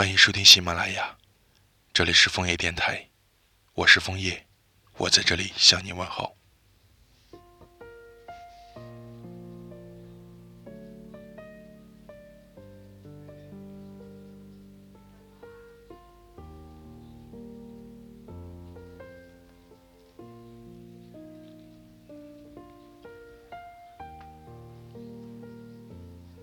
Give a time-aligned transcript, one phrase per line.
[0.00, 1.14] 欢迎收听喜马拉雅，
[1.92, 3.06] 这里是枫叶电台，
[3.74, 4.46] 我是枫叶，
[4.96, 6.34] 我在这里向你问好。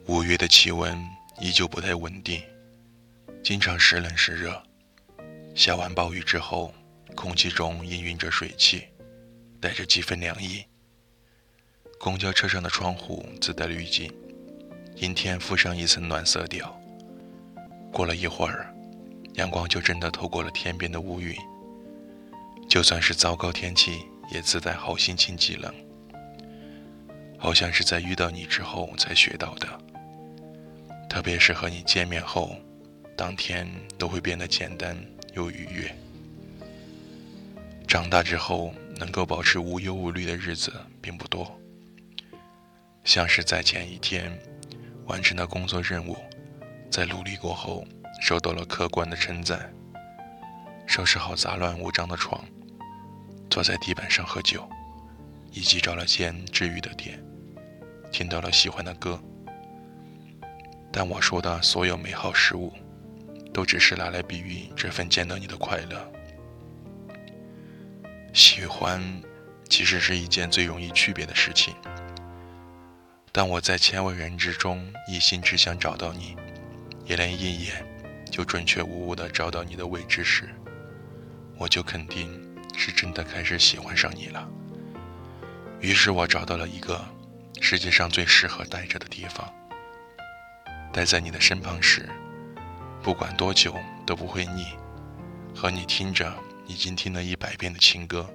[0.06, 0.96] 五月的气温
[1.40, 2.40] 依旧不太稳定，
[3.48, 4.62] 经常时冷时热。
[5.56, 6.74] 下完暴雨之后，
[7.16, 8.84] 空气中氤氲着水汽，
[9.62, 10.66] 带着几分凉意。
[11.98, 14.14] 公交车上的窗户自带滤镜，
[14.98, 16.78] 阴天附上一层暖色调。
[17.90, 18.76] 过了一会儿，
[19.36, 21.34] 阳光就真的透过了天边的乌云。
[22.68, 25.74] 就算是糟糕天气，也自带好心情，极冷。
[27.38, 29.70] 好像是在遇到你之后才学到的。
[31.10, 32.54] 特别是和你见面后，
[33.18, 34.96] 当天都会变得简单
[35.34, 35.94] 又愉悦。
[37.88, 41.60] 长大之后，能够保持无忧无虑的日子并不多。
[43.04, 44.38] 像是在前一天
[45.06, 46.16] 完成了工作任务，
[46.92, 47.84] 在努力过后
[48.22, 49.74] 受到了客观的称赞。
[50.86, 52.44] 收拾好杂乱无章的床，
[53.50, 54.70] 坐在地板上喝酒，
[55.52, 57.20] 以及找了间治愈的店，
[58.12, 59.20] 听到了喜欢的歌。
[60.92, 62.74] 但我说的所有美好事物，
[63.58, 66.14] 都只是拿来比喻这份见到你的快乐。
[68.32, 69.02] 喜欢，
[69.68, 71.74] 其实是一件最容易区别的事情。
[73.32, 76.38] 当我在千万人之中一心只想找到你，
[77.04, 77.84] 也连一眼
[78.30, 80.48] 就准确无误的找到你的位置时，
[81.58, 82.40] 我就肯定
[82.78, 84.48] 是真的开始喜欢上你了。
[85.82, 87.04] 于是我找到了一个
[87.60, 89.52] 世界上最适合待着的地方。
[90.94, 92.08] 待在你的身旁时，
[93.08, 93.74] 不管多久
[94.06, 94.66] 都不会腻。
[95.56, 96.30] 和你听着
[96.68, 98.30] 已经听了一百遍的情歌，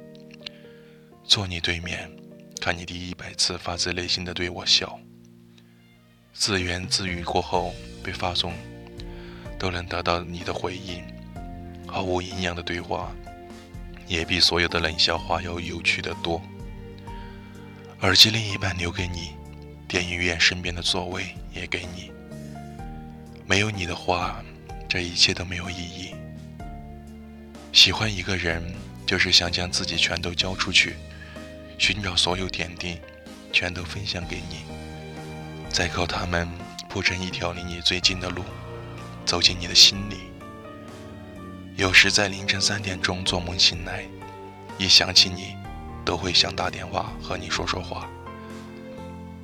[1.25, 2.11] 坐你对面，
[2.59, 4.99] 看你第一百次发自内心的对我笑。
[6.33, 8.55] 自言自语过后被发送，
[9.59, 11.04] 都能得到你的回应。
[11.87, 13.12] 毫无营养的对话，
[14.06, 16.41] 也比所有的冷笑话要有趣的多。
[18.00, 19.33] 耳机另一半留给你，
[19.87, 22.10] 电影院身边的座位也给你。
[23.44, 24.43] 没有你的话，
[24.88, 26.15] 这一切都没有意义。
[27.72, 28.62] 喜欢一个人，
[29.06, 30.97] 就是想将自己全都交出去，
[31.78, 32.98] 寻找所有点滴，
[33.53, 34.65] 全都分享给你，
[35.71, 36.48] 再靠他们
[36.88, 38.44] 铺成一条离你最近的路，
[39.25, 40.16] 走进你的心里。
[41.76, 44.04] 有时在凌晨三点钟做梦醒来，
[44.78, 45.56] 一想起你，
[46.04, 48.09] 都会想打电话和你说说话。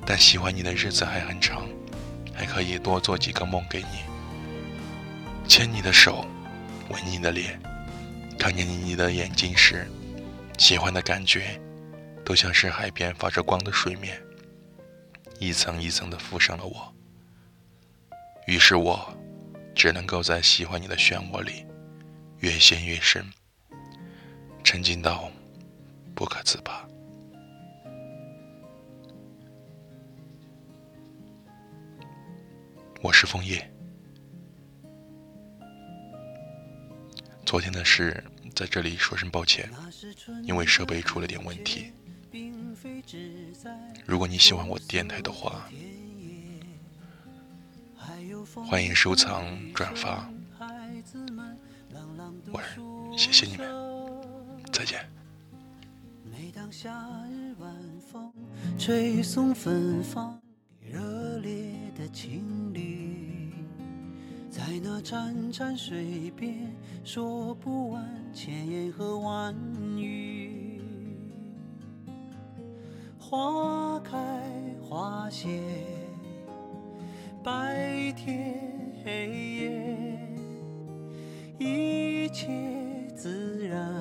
[0.05, 1.63] 但喜欢你的日子还很长。
[2.31, 3.99] 还可以多做几个梦给你，
[5.49, 6.23] 牵你的手，
[6.89, 7.59] 吻你的脸，
[8.37, 9.89] 看见你的眼睛时，
[10.59, 11.59] 喜欢的感觉，
[12.23, 14.21] 都像是海边发着光的水面，
[15.39, 16.93] 一层一层的覆上了我。
[18.45, 19.11] 于是我，
[19.73, 21.65] 只能够在喜欢你的漩涡里，
[22.37, 23.25] 越陷越深，
[24.63, 25.31] 沉浸到
[26.13, 26.87] 不可自拔。
[33.01, 33.67] 我是枫叶。
[37.49, 38.23] 昨天的事
[38.53, 39.67] 在这里说声抱歉，
[40.43, 41.91] 因为设备出了点问题。
[44.05, 45.67] 如果你喜欢我电台的话，
[48.67, 50.29] 欢迎收藏转发。
[52.51, 53.67] 晚安，谢谢你们，
[54.71, 55.03] 再见。
[56.23, 56.93] 每当夏
[57.31, 57.75] 日晚
[58.11, 58.31] 风
[58.77, 60.39] 吹送芬芳，
[60.79, 63.08] 热烈的情侣。
[64.49, 69.55] 在那潺潺水边，说不完千言和万
[69.95, 70.81] 语。
[73.19, 74.17] 花开
[74.81, 75.61] 花谢，
[77.43, 78.55] 白天
[79.05, 79.29] 黑
[79.59, 80.19] 夜，
[81.59, 82.47] 一切
[83.15, 83.98] 自然，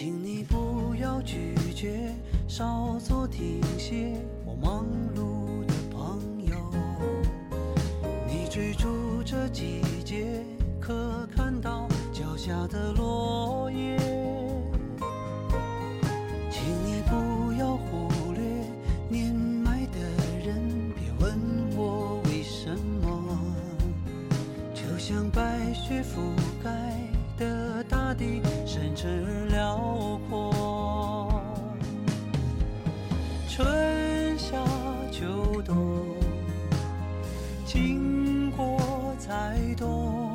[0.00, 2.14] 请你不要拒绝
[2.46, 4.14] 稍作停歇
[4.44, 4.86] 我忙
[5.16, 6.56] 碌的朋友
[8.24, 10.40] 你追逐着季节
[10.80, 13.98] 可看到脚下的落叶
[16.48, 18.44] 请你不要忽略
[19.08, 19.98] 年迈的
[20.46, 22.70] 人别问我为什
[23.02, 23.36] 么。
[24.72, 26.20] 就像白雪覆
[26.62, 26.70] 盖
[27.38, 31.40] 的大地深沉而辽阔。
[33.48, 34.56] 春夏
[35.12, 35.76] 秋冬，
[37.64, 38.76] 经过
[39.18, 40.32] 才懂，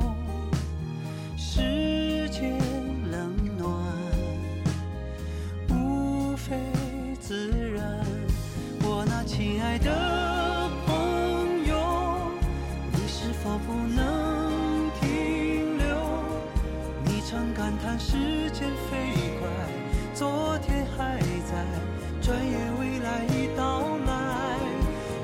[1.36, 2.58] 世间
[3.10, 3.70] 冷暖
[5.68, 6.56] 无非
[7.20, 8.00] 自然。
[8.82, 9.90] 我那亲爱的
[18.90, 19.48] 飞快，
[20.14, 21.64] 昨天还在，
[22.20, 24.12] 转眼未来已到来。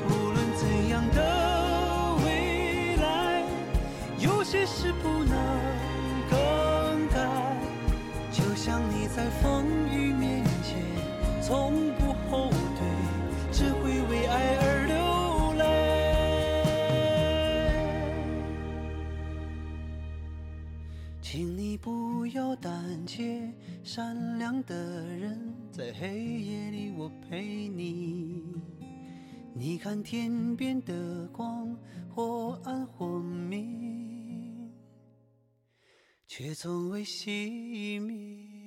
[0.08, 1.18] 无论怎样的
[2.24, 3.44] 未来，
[4.18, 5.09] 有些事不
[23.10, 23.52] 一切，
[23.82, 28.44] 善良的人在黑夜里我陪你。
[29.52, 31.76] 你看天边的光，
[32.14, 34.70] 或暗或明，
[36.28, 38.59] 却从未熄灭。